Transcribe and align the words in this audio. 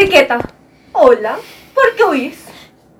Enriqueta. 0.00 0.38
Hola. 0.94 1.36
¿Por 1.74 1.94
qué 1.94 2.04
huís? 2.04 2.42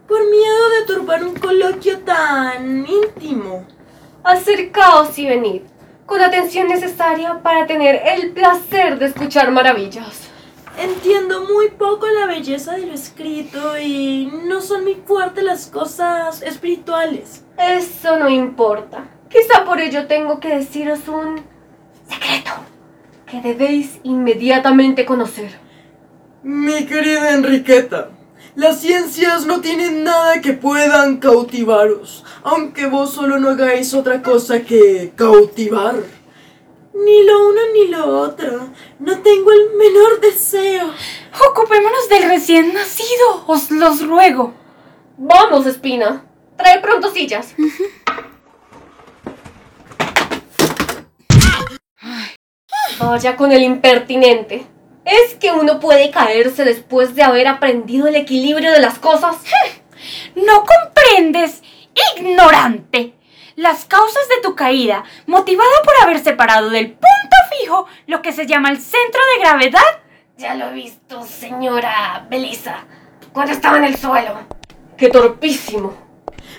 Por 0.06 0.20
miedo 0.28 0.68
de 0.68 0.84
turbar 0.84 1.24
un 1.24 1.34
coloquio 1.34 2.00
tan 2.00 2.86
íntimo. 2.86 3.64
Acercaos 4.22 5.18
y 5.18 5.24
venid, 5.24 5.62
con 6.04 6.18
la 6.18 6.26
atención 6.26 6.68
necesaria 6.68 7.40
para 7.42 7.66
tener 7.66 8.02
el 8.04 8.32
placer 8.32 8.98
de 8.98 9.06
escuchar 9.06 9.50
maravillas. 9.50 10.28
Entiendo 10.78 11.46
muy 11.46 11.70
poco 11.70 12.06
la 12.06 12.26
belleza 12.26 12.72
de 12.72 12.84
lo 12.84 12.92
escrito 12.92 13.78
y 13.78 14.30
no 14.46 14.60
son 14.60 14.84
muy 14.84 14.96
fuertes 14.96 15.42
las 15.42 15.68
cosas 15.68 16.42
espirituales. 16.42 17.46
Eso 17.56 18.18
no 18.18 18.28
importa. 18.28 19.08
Quizá 19.30 19.64
por 19.64 19.80
ello 19.80 20.06
tengo 20.06 20.38
que 20.38 20.54
deciros 20.54 21.08
un 21.08 21.42
secreto 22.06 22.50
que 23.24 23.40
debéis 23.40 24.00
inmediatamente 24.02 25.06
conocer. 25.06 25.69
Mi 26.42 26.86
querida 26.86 27.34
Enriqueta, 27.34 28.12
las 28.54 28.80
ciencias 28.80 29.44
no 29.44 29.60
tienen 29.60 30.04
nada 30.04 30.40
que 30.40 30.54
puedan 30.54 31.18
cautivaros, 31.18 32.24
aunque 32.42 32.86
vos 32.86 33.12
solo 33.12 33.38
no 33.38 33.50
hagáis 33.50 33.92
otra 33.92 34.22
cosa 34.22 34.62
que 34.62 35.12
cautivar. 35.14 35.96
Ni 36.94 37.24
lo 37.24 37.46
uno 37.46 37.60
ni 37.74 37.88
lo 37.88 38.06
otro. 38.20 38.70
No 38.98 39.20
tengo 39.20 39.52
el 39.52 39.74
menor 39.76 40.20
deseo. 40.20 40.90
Ocupémonos 41.50 42.08
del 42.08 42.22
recién 42.24 42.72
nacido, 42.72 43.44
os 43.46 43.70
los 43.70 44.06
ruego. 44.06 44.54
Vamos, 45.18 45.66
Espina. 45.66 46.24
Trae 46.56 46.80
pronto 46.80 47.10
sillas. 47.10 47.54
Vaya 52.98 53.36
con 53.36 53.52
el 53.52 53.62
impertinente. 53.62 54.66
¿Es 55.04 55.34
que 55.34 55.52
uno 55.52 55.80
puede 55.80 56.10
caerse 56.10 56.64
después 56.64 57.14
de 57.14 57.22
haber 57.22 57.48
aprendido 57.48 58.06
el 58.06 58.16
equilibrio 58.16 58.72
de 58.72 58.80
las 58.80 58.98
cosas? 58.98 59.36
No 60.34 60.64
comprendes, 60.64 61.62
ignorante, 62.16 63.14
las 63.56 63.84
causas 63.84 64.28
de 64.28 64.40
tu 64.42 64.54
caída, 64.54 65.04
motivada 65.26 65.82
por 65.84 65.94
haber 66.02 66.20
separado 66.20 66.70
del 66.70 66.92
punto 66.92 67.36
fijo 67.50 67.86
lo 68.06 68.22
que 68.22 68.32
se 68.32 68.46
llama 68.46 68.70
el 68.70 68.78
centro 68.78 69.20
de 69.34 69.40
gravedad. 69.40 70.00
Ya 70.38 70.54
lo 70.54 70.70
he 70.70 70.72
visto, 70.72 71.22
señora 71.24 72.26
Belisa, 72.30 72.84
cuando 73.32 73.52
estaba 73.52 73.76
en 73.76 73.84
el 73.84 73.96
suelo. 73.98 74.38
¡Qué 74.96 75.08
torpísimo! 75.10 75.94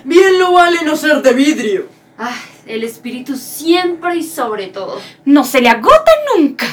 Bien 0.04 0.38
lo 0.38 0.52
vale 0.52 0.82
no 0.84 0.94
ser 0.94 1.22
de 1.22 1.32
vidrio. 1.32 1.88
Ah, 2.18 2.36
el 2.66 2.84
espíritu 2.84 3.36
siempre 3.36 4.16
y 4.16 4.22
sobre 4.22 4.68
todo. 4.68 5.00
No 5.24 5.44
se 5.44 5.60
le 5.60 5.68
agota 5.68 6.12
nunca. 6.36 6.66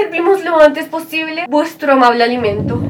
Servimos 0.00 0.44
lo 0.44 0.60
antes 0.60 0.86
posible 0.86 1.46
vuestro 1.48 1.94
amable 1.94 2.22
alimento. 2.22 2.80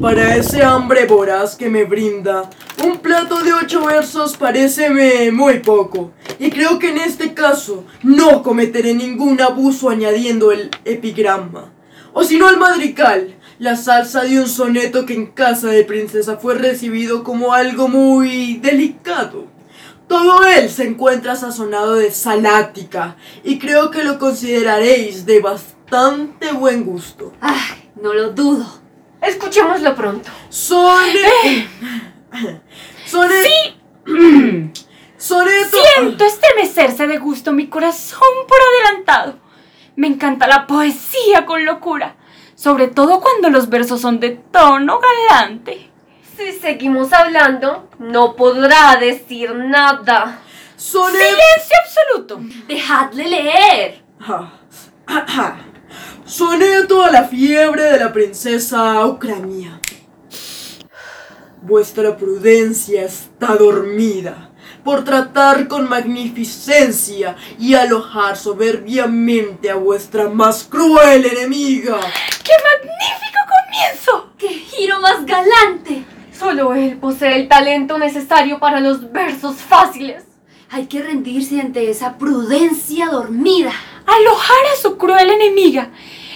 Para 0.00 0.34
ese 0.34 0.64
hambre 0.64 1.06
voraz 1.06 1.54
que 1.54 1.68
me 1.68 1.84
brinda, 1.84 2.50
un 2.84 2.98
plato 2.98 3.40
de 3.44 3.52
ocho 3.52 3.84
versos 3.84 4.36
pareceme 4.36 5.30
muy 5.30 5.60
poco. 5.60 6.10
Y 6.40 6.50
creo 6.50 6.80
que 6.80 6.88
en 6.88 6.98
este 6.98 7.32
caso 7.32 7.84
no 8.02 8.42
cometeré 8.42 8.92
ningún 8.92 9.40
abuso 9.40 9.88
añadiendo 9.88 10.50
el 10.50 10.70
epigrama. 10.84 11.72
O 12.12 12.24
si 12.24 12.38
no 12.38 12.48
el 12.48 12.56
madrigal, 12.56 13.36
la 13.60 13.76
salsa 13.76 14.22
de 14.22 14.40
un 14.40 14.48
soneto 14.48 15.06
que 15.06 15.14
en 15.14 15.26
casa 15.26 15.68
de 15.68 15.84
princesa 15.84 16.38
fue 16.38 16.56
recibido 16.56 17.22
como 17.22 17.52
algo 17.52 17.86
muy 17.86 18.56
delicado. 18.56 19.44
Todo 20.08 20.44
él 20.44 20.70
se 20.70 20.88
encuentra 20.88 21.36
sazonado 21.36 21.94
de 21.94 22.10
salática 22.10 23.16
y 23.44 23.60
creo 23.60 23.92
que 23.92 24.02
lo 24.02 24.18
consideraréis 24.18 25.24
de 25.24 25.38
bastante 25.38 25.79
buen 26.58 26.84
gusto. 26.84 27.32
Ay, 27.40 27.90
no 28.00 28.12
lo 28.12 28.30
dudo. 28.30 28.66
Escuchémoslo 29.20 29.94
pronto. 29.94 30.30
Sone... 30.48 31.68
Sone... 33.06 33.42
Sí, 33.42 34.72
Soneto... 35.16 35.76
siento 35.94 36.24
estremecerse 36.24 37.06
de 37.06 37.18
gusto 37.18 37.52
mi 37.52 37.68
corazón 37.68 38.28
por 38.48 38.58
adelantado. 38.58 39.38
Me 39.96 40.06
encanta 40.06 40.46
la 40.46 40.66
poesía 40.66 41.44
con 41.44 41.66
locura, 41.66 42.16
sobre 42.54 42.88
todo 42.88 43.20
cuando 43.20 43.50
los 43.50 43.68
versos 43.68 44.00
son 44.00 44.18
de 44.20 44.30
tono 44.30 44.98
galante. 44.98 45.90
Si 46.36 46.52
seguimos 46.52 47.12
hablando, 47.12 47.90
no 47.98 48.34
podrá 48.34 48.96
decir 48.96 49.54
nada. 49.54 50.40
Soneto... 50.76 51.18
¡Silencio 51.18 51.76
absoluto! 51.84 52.40
Dejadle 52.66 53.28
leer. 53.28 54.02
Soneto 56.30 57.02
a 57.02 57.10
la 57.10 57.24
fiebre 57.24 57.82
de 57.82 57.98
la 57.98 58.12
princesa 58.12 59.04
Ucrania. 59.04 59.80
Vuestra 61.60 62.16
prudencia 62.16 63.02
está 63.02 63.56
dormida 63.56 64.50
por 64.84 65.02
tratar 65.02 65.66
con 65.66 65.88
magnificencia 65.88 67.34
y 67.58 67.74
alojar 67.74 68.36
soberbiamente 68.36 69.70
a 69.70 69.74
vuestra 69.74 70.28
más 70.28 70.62
cruel 70.62 71.26
enemiga. 71.26 71.98
¡Qué 72.44 72.52
magnífico 72.62 73.40
comienzo! 73.64 74.32
¡Qué 74.38 74.50
giro 74.50 75.00
más 75.00 75.26
galante! 75.26 76.04
Solo 76.32 76.74
él 76.74 76.96
posee 76.98 77.40
el 77.40 77.48
talento 77.48 77.98
necesario 77.98 78.60
para 78.60 78.78
los 78.78 79.10
versos 79.10 79.56
fáciles. 79.56 80.22
Hay 80.70 80.86
que 80.86 81.02
rendirse 81.02 81.60
ante 81.60 81.90
esa 81.90 82.18
prudencia 82.18 83.06
dormida. 83.06 83.72
Alojar 84.06 84.66
a 84.72 84.80
su 84.80 84.96
cruel 84.96 85.30
enemiga 85.30 85.90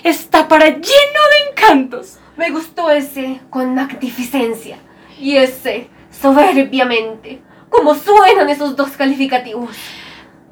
está 0.04 0.46
para 0.46 0.66
lleno 0.68 0.80
de 0.82 1.50
encantos. 1.50 2.18
Me 2.36 2.50
gustó 2.50 2.90
ese 2.90 3.40
con 3.50 3.74
magnificencia 3.74 4.78
y 5.18 5.36
ese 5.36 5.88
soberbiamente. 6.10 7.42
¿Cómo 7.70 7.94
suenan 7.94 8.48
esos 8.48 8.76
dos 8.76 8.90
calificativos? 8.90 9.70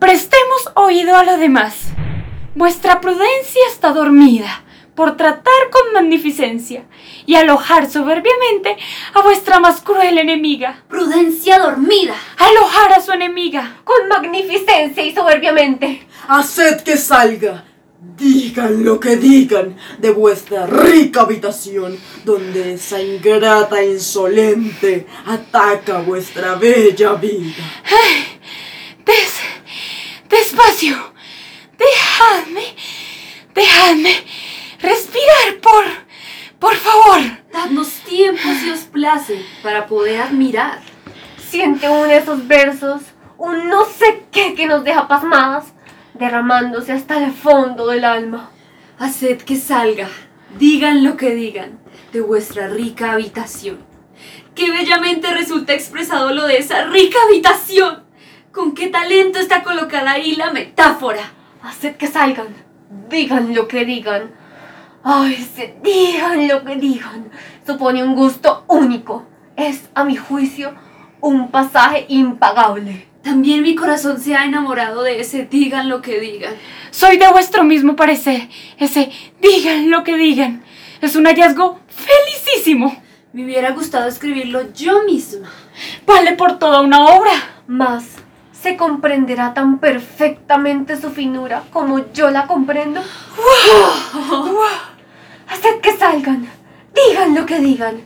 Prestemos 0.01 0.73
oído 0.75 1.17
a 1.17 1.23
lo 1.23 1.37
demás. 1.37 1.93
Vuestra 2.55 3.01
prudencia 3.01 3.63
está 3.71 3.93
dormida 3.93 4.65
por 4.95 5.17
tratar 5.17 5.71
con 5.71 5.93
magnificencia 5.95 6.85
y 7.25 7.35
alojar 7.37 7.89
soberbiamente 7.89 8.77
a 9.15 9.23
vuestra 9.23 9.61
más 9.61 9.81
cruel 9.81 10.19
enemiga. 10.19 10.83
Prudencia 10.89 11.59
dormida. 11.59 12.15
Alojar 12.39 12.93
a 12.95 13.01
su 13.01 13.13
enemiga. 13.13 13.77
Con 13.85 14.09
magnificencia 14.09 15.05
y 15.05 15.15
soberbiamente. 15.15 16.07
Haced 16.29 16.83
que 16.83 16.97
salga. 16.97 17.65
Digan 18.05 18.85
lo 18.85 18.99
que 18.99 19.17
digan 19.17 19.77
de 19.99 20.11
vuestra 20.11 20.67
rica 20.67 21.21
habitación, 21.21 21.97
donde 22.25 22.75
esa 22.75 23.01
ingrata 23.01 23.81
e 23.81 23.93
insolente 23.93 25.07
ataca 25.25 26.01
vuestra 26.01 26.57
bella 26.57 27.15
vida. 27.15 27.63
Des... 29.07 29.33
despacio. 30.29 30.97
Dejadme... 31.79 32.75
Dejadme 33.55 34.13
respirar 34.81 35.61
por... 35.61 35.85
por 36.59 36.75
favor. 36.75 37.21
Dadnos 37.53 37.89
tiempo 38.05 38.43
si 38.61 38.71
os 38.71 38.81
place 38.81 39.47
para 39.63 39.87
poder 39.87 40.23
admirar. 40.23 40.83
Siente 41.39 41.89
uno 41.89 42.05
de 42.05 42.17
esos 42.17 42.49
versos, 42.49 43.03
un 43.39 43.69
no 43.69 43.85
sé 43.85 44.25
qué 44.33 44.55
que 44.55 44.67
nos 44.67 44.83
deja 44.83 45.07
pasmadas, 45.07 45.67
derramándose 46.23 46.93
hasta 46.93 47.19
el 47.19 47.33
fondo 47.33 47.89
del 47.89 48.05
alma. 48.05 48.51
Haced 49.01 49.39
que 49.39 49.57
salga, 49.57 50.09
digan 50.57 51.03
lo 51.03 51.17
que 51.17 51.35
digan, 51.35 51.81
de 52.13 52.21
vuestra 52.21 52.69
rica 52.69 53.11
habitación. 53.11 53.79
Qué 54.55 54.71
bellamente 54.71 55.35
resulta 55.35 55.73
expresado 55.73 56.33
lo 56.33 56.47
de 56.47 56.59
esa 56.59 56.85
rica 56.85 57.19
habitación. 57.27 58.05
Con 58.53 58.73
qué 58.73 58.87
talento 58.87 59.41
está 59.41 59.65
colocada 59.65 60.13
ahí 60.13 60.37
la 60.37 60.53
metáfora. 60.53 61.25
Haced 61.61 61.97
que 61.97 62.07
salgan, 62.07 62.55
digan 63.09 63.53
lo 63.53 63.67
que 63.67 63.85
digan. 63.85 64.31
Ay, 65.03 65.35
se 65.57 65.75
digan 65.83 66.47
lo 66.47 66.63
que 66.65 66.77
digan. 66.77 67.33
Supone 67.67 68.05
un 68.05 68.15
gusto 68.15 68.65
único. 68.69 69.27
Es, 69.57 69.89
a 69.97 70.05
mi 70.05 70.15
juicio, 70.15 70.73
un 71.21 71.51
pasaje 71.51 72.07
impagable. 72.09 73.12
También 73.23 73.63
mi 73.63 73.77
corazón 73.77 74.21
se 74.21 74.35
ha 74.35 74.45
enamorado 74.45 75.03
de 75.03 75.21
ese 75.21 75.45
digan 75.45 75.89
lo 75.89 76.03
que 76.03 76.19
digan. 76.19 76.55
Soy 76.91 77.19
de 77.19 77.31
vuestro 77.31 77.63
mismo 77.63 77.95
parecer. 77.95 78.49
Ese 78.79 79.11
digan 79.41 79.91
lo 79.91 80.03
que 80.03 80.17
digan. 80.17 80.65
Es 81.01 81.15
un 81.15 81.27
hallazgo 81.27 81.79
felicísimo. 81.89 83.01
Me 83.33 83.45
hubiera 83.45 83.71
gustado 83.71 84.09
escribirlo 84.09 84.73
yo 84.75 85.05
misma. 85.05 85.49
Vale 86.05 86.33
por 86.33 86.59
toda 86.59 86.81
una 86.81 87.07
obra. 87.07 87.31
Mas, 87.67 88.05
¿se 88.53 88.77
comprenderá 88.77 89.55
tan 89.55 89.79
perfectamente 89.79 91.01
su 91.01 91.11
finura 91.11 91.63
como 91.73 92.13
yo 92.13 92.31
la 92.31 92.47
comprendo? 92.47 93.01
Haced 95.49 95.81
que 95.81 95.97
salgan, 95.97 96.47
digan 96.95 97.35
lo 97.35 97.47
que 97.47 97.61
digan. 97.61 98.03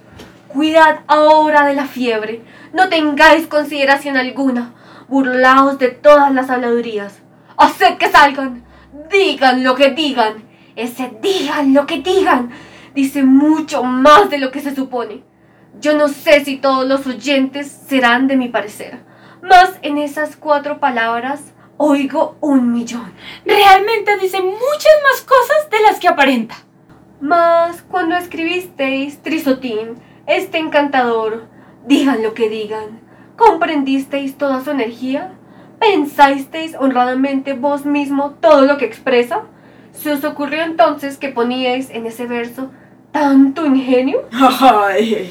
Cuidad 0.48 1.00
ahora 1.06 1.66
de 1.66 1.74
la 1.74 1.86
fiebre, 1.86 2.42
no 2.72 2.88
tengáis 2.88 3.46
consideración 3.46 4.16
alguna, 4.16 4.72
burlaos 5.08 5.78
de 5.78 5.88
todas 5.88 6.32
las 6.32 6.50
habladurías. 6.50 7.20
Haced 7.56 7.96
que 7.96 8.10
salgan, 8.10 8.64
digan 9.10 9.64
lo 9.64 9.74
que 9.74 9.90
digan, 9.90 10.44
ese 10.74 11.10
digan 11.20 11.72
lo 11.72 11.86
que 11.86 11.98
digan, 11.98 12.50
dice 12.94 13.22
mucho 13.22 13.82
más 13.82 14.30
de 14.30 14.38
lo 14.38 14.50
que 14.50 14.60
se 14.60 14.74
supone. 14.74 15.22
Yo 15.80 15.96
no 15.96 16.08
sé 16.08 16.44
si 16.44 16.56
todos 16.56 16.86
los 16.86 17.06
oyentes 17.06 17.70
serán 17.70 18.28
de 18.28 18.36
mi 18.36 18.48
parecer, 18.48 19.04
mas 19.42 19.78
en 19.82 19.98
esas 19.98 20.36
cuatro 20.36 20.80
palabras 20.80 21.52
oigo 21.76 22.36
un 22.40 22.72
millón. 22.72 23.12
Realmente 23.44 24.16
dice 24.18 24.40
muchas 24.40 24.92
más 25.02 25.22
cosas 25.22 25.70
de 25.70 25.80
las 25.80 25.98
que 25.98 26.08
aparenta. 26.08 26.56
Mas 27.20 27.82
cuando 27.82 28.16
escribisteis 28.16 29.22
Trisotín, 29.22 29.96
este 30.26 30.58
encantador, 30.58 31.48
digan 31.86 32.22
lo 32.22 32.34
que 32.34 32.48
digan, 32.48 33.00
¿comprendisteis 33.36 34.36
toda 34.36 34.62
su 34.62 34.70
energía? 34.70 35.32
¿Pensasteis 35.78 36.74
honradamente 36.78 37.52
vos 37.52 37.84
mismo 37.84 38.32
todo 38.40 38.62
lo 38.62 38.78
que 38.78 38.86
expresa? 38.86 39.42
¿Se 39.92 40.12
os 40.12 40.24
ocurrió 40.24 40.62
entonces 40.62 41.18
que 41.18 41.28
poníais 41.28 41.90
en 41.90 42.06
ese 42.06 42.26
verso 42.26 42.70
tanto 43.12 43.66
ingenio? 43.66 44.22
Ay, 44.32 45.30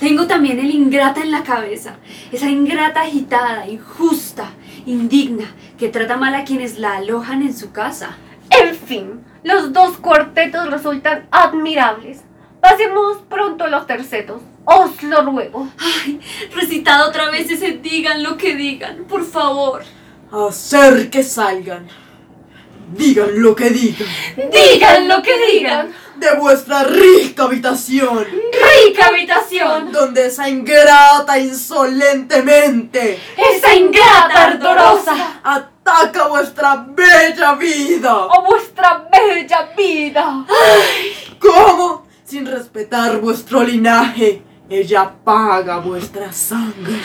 Tengo 0.00 0.26
también 0.26 0.58
el 0.58 0.70
ingrata 0.70 1.20
en 1.20 1.30
la 1.30 1.42
cabeza, 1.42 1.96
esa 2.30 2.48
ingrata 2.48 3.02
agitada, 3.02 3.66
injusta, 3.66 4.50
indigna, 4.86 5.46
que 5.76 5.88
trata 5.88 6.16
mal 6.16 6.34
a 6.34 6.44
quienes 6.44 6.78
la 6.78 6.96
alojan 6.96 7.42
en 7.42 7.54
su 7.54 7.72
casa. 7.72 8.16
En 8.50 8.74
fin, 8.74 9.20
los 9.42 9.72
dos 9.72 9.98
cuartetos 9.98 10.70
resultan 10.70 11.26
admirables. 11.30 12.22
Pasemos 12.60 13.18
pronto 13.28 13.64
a 13.64 13.68
los 13.68 13.86
tercetos. 13.86 14.42
Os 14.70 15.02
lo 15.02 15.22
ruego. 15.22 15.66
Ay, 15.78 16.20
recitado 16.54 17.08
otra 17.08 17.30
vez 17.30 17.50
ese 17.50 17.72
digan 17.72 18.22
lo 18.22 18.36
que 18.36 18.54
digan, 18.54 19.04
por 19.08 19.24
favor. 19.24 19.82
hacer 20.30 21.08
que 21.08 21.22
salgan. 21.22 21.88
Digan 22.94 23.30
lo 23.42 23.54
que 23.54 23.70
digan. 23.70 24.06
Digan 24.52 25.08
lo 25.08 25.22
que 25.22 25.32
digan. 25.52 25.90
De 26.16 26.34
vuestra 26.36 26.84
rica 26.84 27.44
habitación. 27.44 28.26
Rica 28.26 29.06
habitación. 29.06 29.90
Donde 29.90 30.26
esa 30.26 30.48
ingrata 30.48 31.38
insolentemente 31.38 33.18
Esa 33.36 33.74
ingrata 33.74 34.44
ardorosa. 34.48 35.40
ataca 35.42 36.28
vuestra 36.28 36.86
bella 36.88 37.54
vida. 37.54 38.14
O 38.26 38.44
vuestra 38.44 39.08
bella 39.10 39.70
vida. 39.76 40.44
¿Cómo? 41.38 42.06
Sin 42.24 42.44
respetar 42.46 43.18
vuestro 43.20 43.62
linaje, 43.62 44.42
ella 44.70 45.14
paga 45.24 45.78
vuestra 45.78 46.32
sangre. 46.32 47.00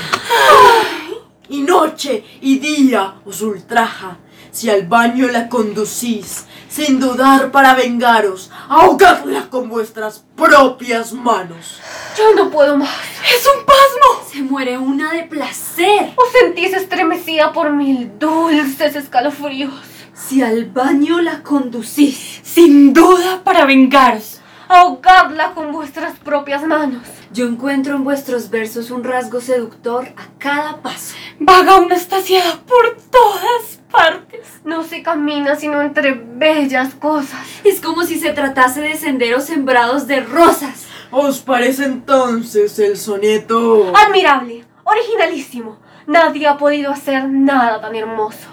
Y 1.49 1.61
noche 1.61 2.23
y 2.41 2.59
día 2.59 3.15
os 3.25 3.41
ultraja. 3.41 4.17
Si 4.51 4.69
al 4.69 4.85
baño 4.85 5.27
la 5.29 5.49
conducís, 5.49 6.45
sin 6.69 6.99
dudar 6.99 7.51
para 7.51 7.73
vengaros, 7.73 8.51
ahogadla 8.69 9.49
con 9.49 9.67
vuestras 9.67 10.23
propias 10.35 11.11
manos. 11.11 11.79
Yo 12.17 12.35
no 12.35 12.51
puedo 12.51 12.77
más. 12.77 12.89
¡Es 13.35 13.47
un 13.47 13.65
pasmo! 13.65 14.29
Se 14.31 14.43
muere 14.43 14.77
una 14.77 15.11
de 15.13 15.23
placer. 15.23 16.13
Os 16.15 16.31
sentís 16.31 16.73
estremecida 16.73 17.51
por 17.51 17.71
mil 17.71 18.19
dulces 18.19 18.95
escalofríos. 18.95 19.73
Si 20.13 20.43
al 20.43 20.65
baño 20.65 21.19
la 21.21 21.41
conducís. 21.41 22.41
Sin 22.43 22.93
duda 22.93 23.43
para 23.43 23.65
vengaros. 23.65 24.39
Ahogadla 24.73 25.53
con 25.53 25.71
vuestras 25.71 26.17
propias 26.17 26.63
manos. 26.63 27.03
Yo 27.31 27.45
encuentro 27.45 27.95
en 27.95 28.03
vuestros 28.03 28.49
versos 28.49 28.89
un 28.89 29.03
rasgo 29.03 29.39
seductor 29.39 30.07
a 30.17 30.39
cada 30.39 30.81
paso. 30.81 31.13
Vaga 31.37 31.75
una 31.75 31.93
estaciada 31.93 32.59
por 32.65 32.97
todas 33.11 33.79
partes. 33.91 34.47
No 34.63 34.83
se 34.83 35.03
camina 35.03 35.55
sino 35.57 35.79
entre 35.83 36.13
bellas 36.13 36.95
cosas. 36.95 37.45
Es 37.63 37.81
como 37.81 38.03
si 38.03 38.17
se 38.17 38.31
tratase 38.31 38.81
de 38.81 38.97
senderos 38.97 39.43
sembrados 39.43 40.07
de 40.07 40.21
rosas. 40.21 40.87
¿Os 41.11 41.41
parece 41.41 41.85
entonces 41.85 42.79
el 42.79 42.97
soneto? 42.97 43.93
Admirable, 43.95 44.65
originalísimo. 44.85 45.77
Nadie 46.07 46.47
ha 46.47 46.57
podido 46.57 46.91
hacer 46.91 47.29
nada 47.29 47.79
tan 47.79 47.93
hermoso. 47.95 48.47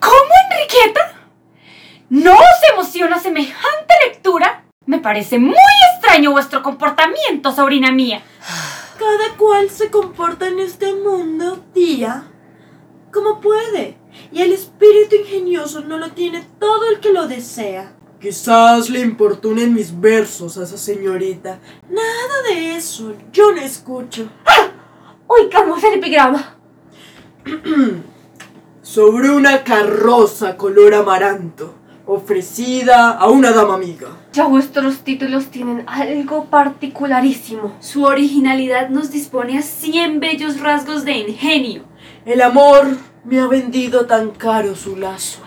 ¿Cómo, 0.00 0.32
Enriqueta? 0.52 1.12
¿No 2.08 2.32
os 2.32 2.72
emociona 2.72 3.18
semejante 3.18 3.94
lectura? 4.06 4.64
Me 4.88 5.00
parece 5.00 5.38
muy 5.38 5.54
extraño 5.92 6.30
vuestro 6.30 6.62
comportamiento, 6.62 7.52
sobrina 7.52 7.92
mía. 7.92 8.22
Cada 8.98 9.36
cual 9.36 9.68
se 9.68 9.90
comporta 9.90 10.48
en 10.48 10.60
este 10.60 10.94
mundo, 10.94 11.62
tía, 11.74 12.24
como 13.12 13.38
puede. 13.38 13.98
Y 14.32 14.40
el 14.40 14.50
espíritu 14.52 15.16
ingenioso 15.16 15.82
no 15.82 15.98
lo 15.98 16.12
tiene 16.12 16.42
todo 16.58 16.88
el 16.88 17.00
que 17.00 17.12
lo 17.12 17.28
desea. 17.28 17.92
Quizás 18.18 18.88
le 18.88 19.00
importunen 19.00 19.74
mis 19.74 20.00
versos 20.00 20.56
a 20.56 20.64
esa 20.64 20.78
señorita. 20.78 21.60
Nada 21.90 22.42
de 22.48 22.74
eso, 22.76 23.14
yo 23.30 23.52
no 23.52 23.60
escucho. 23.60 24.30
Oigamos 25.26 25.84
el 25.84 25.98
epigrama. 25.98 26.56
Sobre 28.80 29.28
una 29.28 29.62
carroza 29.64 30.56
color 30.56 30.94
amaranto, 30.94 31.74
ofrecida 32.08 33.10
a 33.10 33.28
una 33.28 33.52
dama 33.52 33.74
amiga. 33.74 34.08
Ya 34.32 34.46
vuestros 34.46 35.00
títulos 35.00 35.48
tienen 35.48 35.84
algo 35.86 36.46
particularísimo. 36.46 37.76
Su 37.80 38.04
originalidad 38.04 38.88
nos 38.88 39.10
dispone 39.10 39.58
a 39.58 39.62
100 39.62 40.18
bellos 40.18 40.58
rasgos 40.58 41.04
de 41.04 41.18
ingenio. 41.18 41.84
El 42.24 42.40
amor 42.40 42.96
me 43.24 43.40
ha 43.40 43.46
vendido 43.46 44.06
tan 44.06 44.30
caro 44.30 44.74
su 44.74 44.96
lazo, 44.96 45.40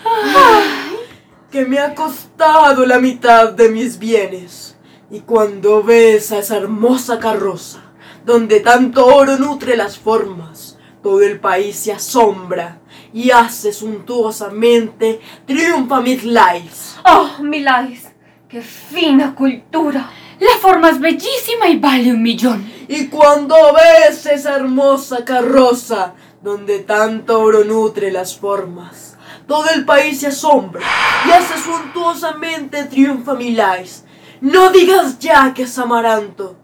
que 1.49 1.65
me 1.65 1.79
ha 1.79 1.95
costado 1.95 2.85
la 2.85 2.99
mitad 2.99 3.51
de 3.53 3.69
mis 3.69 3.97
bienes. 3.97 4.77
Y 5.09 5.21
cuando 5.21 5.81
ves 5.81 6.31
a 6.31 6.37
esa 6.37 6.57
hermosa 6.57 7.17
carroza, 7.17 7.81
donde 8.23 8.59
tanto 8.59 9.07
oro 9.07 9.35
nutre 9.37 9.75
las 9.75 9.97
formas, 9.97 10.77
todo 11.01 11.23
el 11.23 11.39
país 11.39 11.75
se 11.75 11.91
asombra 11.91 12.80
y 13.13 13.31
hace 13.31 13.73
suntuosamente 13.73 15.19
triunfa 15.45 16.01
mis 16.01 16.23
lives. 16.23 16.97
¡Oh, 17.05 17.41
Milais! 17.41 18.09
¡Qué 18.47 18.61
fina 18.61 19.35
cultura! 19.35 20.09
La 20.39 20.57
forma 20.59 20.89
es 20.89 20.99
bellísima 20.99 21.69
y 21.69 21.77
vale 21.77 22.11
un 22.11 22.23
millón. 22.23 22.71
Y 22.87 23.07
cuando 23.07 23.55
ves 23.73 24.25
esa 24.25 24.55
hermosa 24.55 25.23
carroza, 25.23 26.13
donde 26.41 26.79
tanto 26.79 27.39
oro 27.39 27.63
nutre 27.63 28.11
las 28.11 28.37
formas, 28.37 29.15
todo 29.47 29.69
el 29.69 29.85
país 29.85 30.19
se 30.19 30.27
asombra 30.27 30.81
y 31.27 31.31
hace 31.31 31.57
suntuosamente 31.61 32.85
triunfa 32.85 33.35
mi 33.35 33.51
lives. 33.51 34.05
No 34.41 34.71
digas 34.71 35.19
ya 35.19 35.53
que 35.53 35.63
es 35.63 35.77
amaranto, 35.77 36.55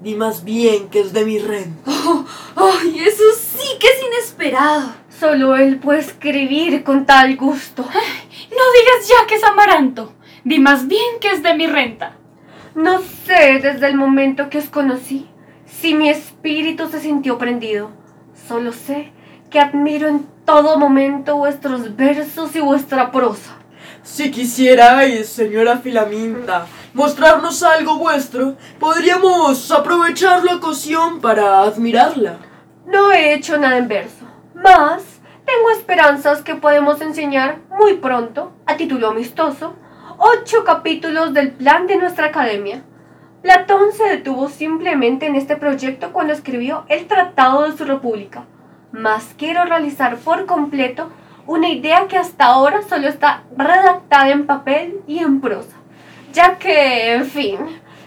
di 0.00 0.14
más 0.14 0.44
bien 0.44 0.88
que 0.88 1.00
es 1.00 1.12
de 1.12 1.24
mi 1.24 1.38
renta. 1.38 1.90
¡Ay, 2.54 3.00
eso 3.00 3.24
sí 3.36 3.76
que 3.80 3.88
es 3.88 4.02
inesperado! 4.06 5.03
Solo 5.18 5.56
él 5.56 5.78
puede 5.78 6.00
escribir 6.00 6.82
con 6.82 7.06
tal 7.06 7.36
gusto. 7.36 7.82
No 7.82 7.90
digas 7.90 9.08
ya 9.08 9.26
que 9.26 9.36
es 9.36 9.44
amaranto. 9.44 10.12
Di 10.44 10.58
más 10.58 10.88
bien 10.88 11.20
que 11.20 11.30
es 11.30 11.42
de 11.42 11.54
mi 11.54 11.66
renta. 11.66 12.16
No 12.74 13.00
sé 13.00 13.60
desde 13.62 13.86
el 13.86 13.96
momento 13.96 14.50
que 14.50 14.58
os 14.58 14.68
conocí 14.68 15.28
si 15.66 15.94
mi 15.94 16.08
espíritu 16.08 16.88
se 16.88 17.00
sintió 17.00 17.38
prendido. 17.38 17.90
Solo 18.48 18.72
sé 18.72 19.12
que 19.50 19.60
admiro 19.60 20.08
en 20.08 20.26
todo 20.44 20.78
momento 20.78 21.36
vuestros 21.36 21.94
versos 21.96 22.54
y 22.56 22.60
vuestra 22.60 23.10
prosa. 23.10 23.56
Si 24.02 24.30
quisierais, 24.30 25.28
señora 25.28 25.78
Filaminta, 25.78 26.66
mostrarnos 26.92 27.62
algo 27.62 27.96
vuestro, 27.96 28.56
podríamos 28.78 29.70
aprovechar 29.70 30.44
la 30.44 30.56
ocasión 30.56 31.20
para 31.20 31.62
admirarla. 31.62 32.38
No 32.86 33.12
he 33.12 33.32
hecho 33.34 33.56
nada 33.56 33.78
en 33.78 33.88
verso, 33.88 34.23
mas 34.64 35.20
tengo 35.44 35.70
esperanzas 35.72 36.40
que 36.40 36.54
podemos 36.54 37.02
enseñar 37.02 37.58
muy 37.68 37.98
pronto, 37.98 38.54
a 38.64 38.78
título 38.78 39.08
amistoso, 39.08 39.74
ocho 40.16 40.64
capítulos 40.64 41.34
del 41.34 41.52
plan 41.52 41.86
de 41.86 41.98
nuestra 41.98 42.28
academia. 42.28 42.82
Platón 43.42 43.92
se 43.92 44.04
detuvo 44.04 44.48
simplemente 44.48 45.26
en 45.26 45.36
este 45.36 45.56
proyecto 45.56 46.14
cuando 46.14 46.32
escribió 46.32 46.86
el 46.88 47.06
Tratado 47.06 47.64
de 47.64 47.76
su 47.76 47.84
República, 47.84 48.46
mas 48.90 49.34
quiero 49.36 49.66
realizar 49.66 50.16
por 50.16 50.46
completo 50.46 51.10
una 51.46 51.68
idea 51.68 52.06
que 52.08 52.16
hasta 52.16 52.46
ahora 52.46 52.80
solo 52.88 53.06
está 53.06 53.42
redactada 53.54 54.30
en 54.30 54.46
papel 54.46 55.02
y 55.06 55.18
en 55.18 55.42
prosa, 55.42 55.76
ya 56.32 56.56
que, 56.56 57.12
en 57.12 57.26
fin, 57.26 57.58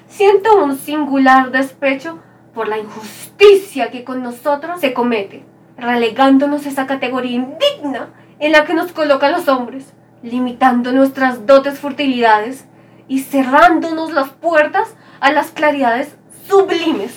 siento 0.08 0.58
un 0.64 0.76
singular 0.76 1.52
despecho 1.52 2.18
por 2.56 2.68
la 2.68 2.80
injusticia 2.80 3.92
que 3.92 4.04
con 4.04 4.24
nosotros 4.24 4.82
se 4.82 4.96
comete, 4.96 5.46
relegándonos 5.78 6.66
a 6.66 6.70
esa 6.70 6.88
categoría 6.88 7.36
indigna 7.36 8.10
en 8.40 8.52
la 8.52 8.66
que 8.66 8.74
nos 8.74 8.92
colocan 8.92 9.32
los 9.32 9.48
hombres, 9.48 9.94
limitando 10.24 10.92
nuestras 10.92 11.46
dotes 11.46 11.80
fertilidades 11.80 12.66
y 13.08 13.22
cerrándonos 13.22 14.12
las 14.14 14.30
puertas 14.30 14.96
a 15.20 15.32
las 15.32 15.52
claridades 15.52 16.16
sublimes. 16.48 17.14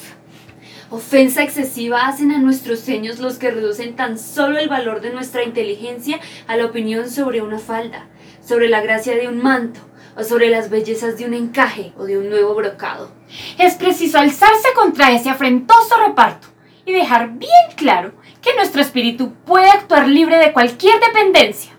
Ofensa 0.90 1.42
excesiva 1.42 2.06
hacen 2.06 2.32
a 2.32 2.38
nuestros 2.38 2.80
seños 2.80 3.20
los 3.20 3.38
que 3.38 3.50
reducen 3.50 3.94
tan 3.94 4.18
solo 4.18 4.58
el 4.58 4.68
valor 4.68 5.00
de 5.00 5.12
nuestra 5.12 5.44
inteligencia 5.44 6.18
a 6.48 6.56
la 6.56 6.66
opinión 6.66 7.08
sobre 7.08 7.42
una 7.42 7.58
falda, 7.58 8.06
sobre 8.44 8.68
la 8.68 8.80
gracia 8.80 9.14
de 9.14 9.28
un 9.28 9.40
manto, 9.40 9.80
o 10.16 10.24
sobre 10.24 10.50
las 10.50 10.68
bellezas 10.70 11.16
de 11.16 11.24
un 11.24 11.34
encaje 11.34 11.92
o 11.96 12.04
de 12.04 12.18
un 12.18 12.28
nuevo 12.28 12.54
brocado. 12.54 13.12
Es 13.58 13.74
preciso 13.74 14.18
alzarse 14.18 14.68
contra 14.74 15.12
ese 15.12 15.30
afrentoso 15.30 15.96
reparto 16.04 16.48
y 16.84 16.92
dejar 16.92 17.30
bien 17.30 17.50
claro 17.76 18.12
que 18.42 18.54
nuestro 18.54 18.80
espíritu 18.80 19.34
puede 19.44 19.70
actuar 19.70 20.08
libre 20.08 20.38
de 20.38 20.52
cualquier 20.52 20.98
dependencia. 21.00 21.72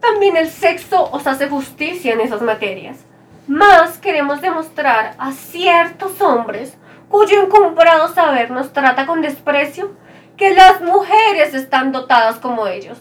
También 0.00 0.36
el 0.36 0.48
sexo 0.48 1.08
os 1.10 1.26
hace 1.26 1.48
justicia 1.48 2.12
en 2.12 2.20
esas 2.20 2.42
materias. 2.42 3.04
Más 3.46 3.98
queremos 3.98 4.40
demostrar 4.40 5.14
a 5.18 5.32
ciertos 5.32 6.20
hombres 6.20 6.76
cuyo 7.08 7.42
incomparado 7.42 8.08
saber 8.12 8.50
nos 8.50 8.72
trata 8.72 9.06
con 9.06 9.22
desprecio 9.22 9.92
que 10.36 10.54
las 10.54 10.80
mujeres 10.80 11.54
están 11.54 11.92
dotadas 11.92 12.36
como 12.36 12.66
ellos, 12.66 12.98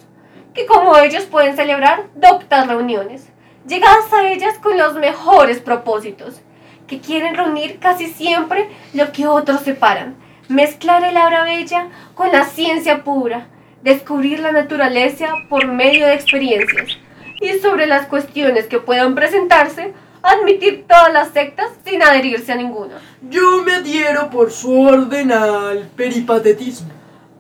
que 0.54 0.66
como 0.66 0.98
ellos 0.98 1.24
pueden 1.24 1.56
celebrar 1.56 2.06
doctas 2.16 2.68
reuniones, 2.68 3.28
llegadas 3.68 4.12
a 4.14 4.30
ellas 4.30 4.58
con 4.60 4.78
los 4.78 4.96
mejores 4.96 5.60
propósitos, 5.60 6.42
que 6.88 7.00
quieren 7.00 7.36
reunir 7.36 7.80
casi 7.80 8.08
siempre 8.08 8.70
lo 8.94 9.12
que 9.12 9.26
otros 9.26 9.62
separan, 9.62 10.16
mezclar 10.48 11.04
el 11.04 11.18
aura 11.18 11.44
bella 11.44 11.88
con 12.16 12.32
la 12.32 12.46
ciencia 12.46 13.04
pura, 13.04 13.48
descubrir 13.84 14.40
la 14.40 14.52
naturaleza 14.52 15.34
por 15.50 15.68
medio 15.68 16.08
de 16.08 16.14
experiencias 16.14 16.98
y 17.42 17.60
sobre 17.60 17.88
las 17.88 18.08
cuestiones 18.08 18.68
que 18.68 18.80
puedan 18.80 19.16
presentarse, 19.16 19.94
admitir 20.22 20.86
todas 20.88 21.12
las 21.12 21.30
sectas 21.30 21.68
sin 21.86 22.02
adherirse 22.02 22.54
a 22.54 22.56
ninguna. 22.56 22.96
Yo 23.30 23.62
me 23.64 23.74
adhiero 23.74 24.30
por 24.30 24.52
su 24.52 24.82
orden 24.82 25.32
al 25.32 25.90
peripatetismo. 25.96 26.90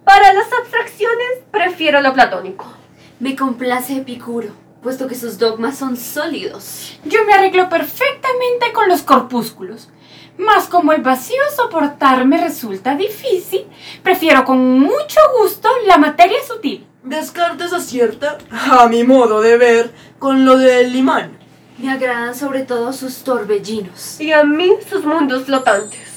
Para 0.03 0.33
las 0.33 0.51
abstracciones 0.51 1.39
prefiero 1.49 2.01
lo 2.01 2.13
platónico. 2.13 2.65
Me 3.19 3.37
complace 3.37 3.97
Epicuro, 3.97 4.49
puesto 4.81 5.07
que 5.07 5.15
sus 5.15 5.37
dogmas 5.37 5.77
son 5.77 5.95
sólidos. 5.95 6.99
Yo 7.05 7.23
me 7.25 7.33
arreglo 7.33 7.69
perfectamente 7.69 8.73
con 8.73 8.89
los 8.89 9.01
corpúsculos. 9.01 9.89
Mas 10.37 10.65
como 10.65 10.93
el 10.93 11.01
vacío 11.01 11.41
soportar 11.55 12.25
me 12.25 12.37
resulta 12.37 12.95
difícil, 12.95 13.65
prefiero 14.01 14.43
con 14.43 14.79
mucho 14.79 15.19
gusto 15.39 15.69
la 15.85 15.97
materia 15.97 16.39
sutil. 16.47 16.85
Descartes 17.03 17.73
acierta, 17.73 18.37
a 18.49 18.87
mi 18.87 19.03
modo 19.03 19.41
de 19.41 19.57
ver, 19.57 19.91
con 20.19 20.45
lo 20.45 20.57
del 20.57 20.95
imán. 20.95 21.37
Me 21.77 21.91
agradan 21.91 22.33
sobre 22.33 22.63
todo 22.63 22.93
sus 22.93 23.23
torbellinos. 23.23 24.19
Y 24.19 24.31
a 24.31 24.43
mí 24.43 24.71
sus 24.89 25.03
mundos 25.03 25.45
flotantes. 25.45 26.13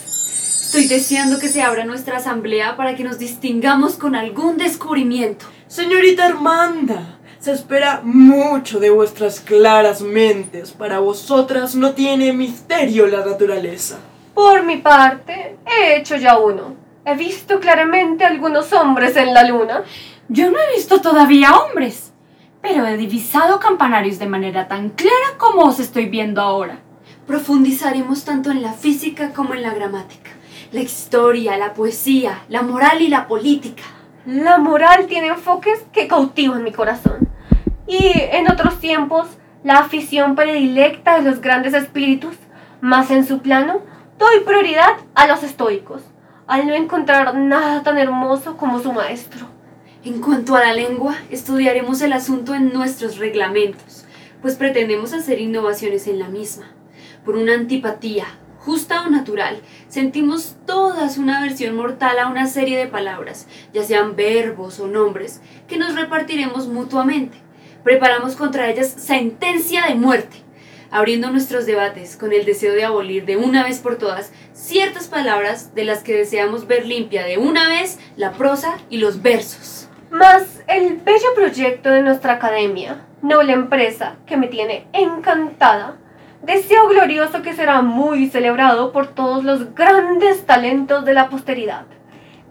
Estoy 0.66 0.86
deseando 0.86 1.38
que 1.38 1.48
se 1.48 1.62
abra 1.62 1.84
nuestra 1.84 2.18
asamblea 2.18 2.76
para 2.76 2.94
que 2.94 3.04
nos 3.04 3.18
distingamos 3.18 3.94
con 3.94 4.14
algún 4.14 4.58
descubrimiento. 4.58 5.46
Señorita 5.68 6.26
Armanda, 6.26 7.15
se 7.46 7.52
espera 7.52 8.00
mucho 8.02 8.80
de 8.80 8.90
vuestras 8.90 9.38
claras 9.38 10.00
mentes. 10.00 10.72
Para 10.72 10.98
vosotras 10.98 11.76
no 11.76 11.92
tiene 11.92 12.32
misterio 12.32 13.06
la 13.06 13.24
naturaleza. 13.24 14.00
Por 14.34 14.64
mi 14.64 14.78
parte, 14.78 15.56
he 15.64 15.96
hecho 15.96 16.16
ya 16.16 16.38
uno. 16.40 16.74
He 17.04 17.14
visto 17.14 17.60
claramente 17.60 18.24
algunos 18.24 18.72
hombres 18.72 19.16
en 19.16 19.32
la 19.32 19.44
luna. 19.44 19.84
Yo 20.28 20.50
no 20.50 20.58
he 20.58 20.74
visto 20.74 21.00
todavía 21.00 21.54
hombres, 21.54 22.12
pero 22.60 22.84
he 22.84 22.96
divisado 22.96 23.60
campanarios 23.60 24.18
de 24.18 24.26
manera 24.26 24.66
tan 24.66 24.88
clara 24.88 25.38
como 25.38 25.66
os 25.66 25.78
estoy 25.78 26.06
viendo 26.06 26.40
ahora. 26.40 26.80
Profundizaremos 27.28 28.24
tanto 28.24 28.50
en 28.50 28.60
la 28.60 28.72
física 28.72 29.32
como 29.32 29.54
en 29.54 29.62
la 29.62 29.72
gramática, 29.72 30.32
la 30.72 30.80
historia, 30.80 31.56
la 31.56 31.74
poesía, 31.74 32.42
la 32.48 32.62
moral 32.62 33.02
y 33.02 33.06
la 33.06 33.28
política. 33.28 33.84
La 34.26 34.58
moral 34.58 35.06
tiene 35.06 35.28
enfoques 35.28 35.84
que 35.92 36.08
cautivan 36.08 36.64
mi 36.64 36.72
corazón. 36.72 37.35
Y 37.86 38.12
en 38.32 38.50
otros 38.50 38.80
tiempos, 38.80 39.28
la 39.62 39.78
afición 39.78 40.34
predilecta 40.34 41.16
de 41.16 41.30
los 41.30 41.40
grandes 41.40 41.72
espíritus, 41.72 42.34
más 42.80 43.10
en 43.10 43.24
su 43.24 43.40
plano, 43.40 43.80
doy 44.18 44.40
prioridad 44.40 44.94
a 45.14 45.26
los 45.26 45.42
estoicos, 45.44 46.02
al 46.46 46.66
no 46.66 46.74
encontrar 46.74 47.36
nada 47.36 47.82
tan 47.82 47.98
hermoso 47.98 48.56
como 48.56 48.80
su 48.80 48.92
maestro. 48.92 49.46
En 50.04 50.20
cuanto 50.20 50.56
a 50.56 50.60
la 50.60 50.72
lengua, 50.72 51.16
estudiaremos 51.30 52.00
el 52.02 52.12
asunto 52.12 52.54
en 52.54 52.72
nuestros 52.72 53.18
reglamentos, 53.18 54.04
pues 54.42 54.56
pretendemos 54.56 55.12
hacer 55.12 55.40
innovaciones 55.40 56.06
en 56.08 56.18
la 56.18 56.28
misma. 56.28 56.66
Por 57.24 57.36
una 57.36 57.54
antipatía, 57.54 58.26
justa 58.58 59.02
o 59.02 59.10
natural, 59.10 59.60
sentimos 59.88 60.56
todas 60.66 61.18
una 61.18 61.38
aversión 61.38 61.76
mortal 61.76 62.18
a 62.18 62.28
una 62.28 62.48
serie 62.48 62.78
de 62.78 62.86
palabras, 62.88 63.46
ya 63.72 63.84
sean 63.84 64.16
verbos 64.16 64.80
o 64.80 64.88
nombres, 64.88 65.40
que 65.68 65.78
nos 65.78 65.94
repartiremos 65.94 66.66
mutuamente. 66.66 67.45
Preparamos 67.86 68.34
contra 68.34 68.68
ellas 68.68 68.88
sentencia 68.98 69.86
de 69.86 69.94
muerte, 69.94 70.38
abriendo 70.90 71.30
nuestros 71.30 71.66
debates 71.66 72.16
con 72.16 72.32
el 72.32 72.44
deseo 72.44 72.74
de 72.74 72.84
abolir 72.84 73.24
de 73.26 73.36
una 73.36 73.62
vez 73.62 73.78
por 73.78 73.94
todas 73.94 74.32
ciertas 74.54 75.06
palabras 75.06 75.72
de 75.72 75.84
las 75.84 76.02
que 76.02 76.16
deseamos 76.16 76.66
ver 76.66 76.84
limpia 76.84 77.24
de 77.24 77.38
una 77.38 77.68
vez 77.68 78.00
la 78.16 78.32
prosa 78.32 78.78
y 78.90 78.98
los 78.98 79.22
versos. 79.22 79.88
Mas 80.10 80.64
el 80.66 80.96
bello 80.96 81.32
proyecto 81.36 81.90
de 81.90 82.02
nuestra 82.02 82.32
academia, 82.32 83.06
noble 83.22 83.52
empresa 83.52 84.16
que 84.26 84.36
me 84.36 84.48
tiene 84.48 84.88
encantada, 84.92 85.96
deseo 86.42 86.88
glorioso 86.88 87.42
que 87.42 87.54
será 87.54 87.82
muy 87.82 88.28
celebrado 88.28 88.90
por 88.90 89.14
todos 89.14 89.44
los 89.44 89.76
grandes 89.76 90.44
talentos 90.44 91.04
de 91.04 91.14
la 91.14 91.28
posteridad. 91.28 91.86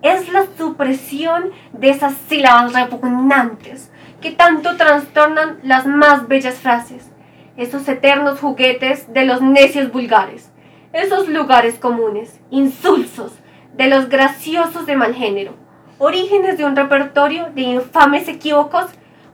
Es 0.01 0.31
la 0.31 0.45
supresión 0.57 1.51
de 1.73 1.89
esas 1.89 2.13
sílabas 2.29 2.71
repugnantes 2.71 3.91
que 4.21 4.31
tanto 4.31 4.75
trastornan 4.77 5.59
las 5.63 5.85
más 5.85 6.27
bellas 6.27 6.55
frases, 6.55 7.11
esos 7.57 7.87
eternos 7.87 8.39
juguetes 8.39 9.11
de 9.13 9.25
los 9.25 9.41
necios 9.41 9.91
vulgares, 9.91 10.51
esos 10.93 11.27
lugares 11.27 11.75
comunes, 11.75 12.39
insulsos, 12.51 13.33
de 13.75 13.87
los 13.87 14.09
graciosos 14.09 14.85
de 14.85 14.95
mal 14.95 15.13
género, 15.13 15.53
orígenes 15.97 16.57
de 16.57 16.65
un 16.65 16.75
repertorio 16.75 17.49
de 17.53 17.61
infames 17.61 18.27
equívocos 18.27 18.85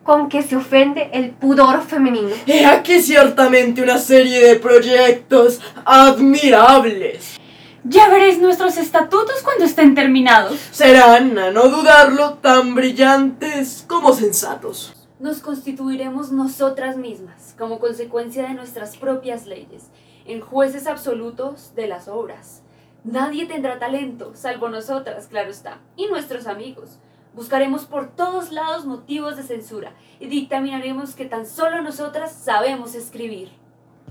con 0.04 0.30
que 0.30 0.42
se 0.42 0.56
ofende 0.56 1.10
el 1.14 1.30
pudor 1.30 1.82
femenino. 1.84 2.36
He 2.48 2.66
aquí 2.66 3.02
ciertamente 3.02 3.84
una 3.84 4.00
serie 4.00 4.40
de 4.46 4.56
proyectos 4.56 5.62
admirables. 5.86 7.40
Ya 7.84 8.10
veréis 8.10 8.40
nuestros 8.40 8.78
estatutos 8.78 9.42
cuando 9.44 9.66
estén 9.66 9.96
terminados. 9.96 10.60
Serán, 10.72 11.36
a 11.40 11.50
no 11.50 11.68
dudarlo, 11.68 12.36
tan 12.36 12.76
brillantes 12.76 13.86
como 13.88 14.14
sensatos. 14.14 14.94
Nos 15.20 15.40
constituiremos 15.40 16.32
nosotras 16.32 16.98
mismas, 16.98 17.56
como 17.58 17.80
consecuencia 17.80 18.48
de 18.48 18.54
nuestras 18.54 18.98
propias 18.98 19.48
leyes, 19.48 19.86
en 20.26 20.42
jueces 20.42 20.86
absolutos 20.86 21.74
de 21.74 21.88
las 21.88 22.08
obras. 22.08 22.62
Nadie 23.04 23.48
tendrá 23.48 23.80
talento, 23.80 24.34
salvo 24.36 24.70
nosotras, 24.70 25.26
claro 25.26 25.50
está, 25.50 25.80
y 25.96 26.06
nuestros 26.06 26.46
amigos. 26.46 27.00
Buscaremos 27.34 27.86
por 27.86 28.12
todos 28.12 28.52
lados 28.52 28.86
motivos 28.86 29.38
de 29.38 29.44
censura 29.44 29.94
y 30.20 30.28
dictaminaremos 30.28 31.16
que 31.16 31.26
tan 31.26 31.48
solo 31.48 31.82
nosotras 31.82 32.32
sabemos 32.32 32.94
escribir. 32.94 33.61